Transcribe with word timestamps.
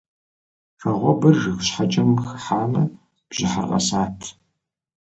Вагъуэбэр 0.81 1.35
жыг 1.41 1.59
щхьэкӀэм 1.65 2.09
хыхьамэ 2.27 2.83
бжьыхьэр 3.29 3.65
къэсат. 3.69 4.19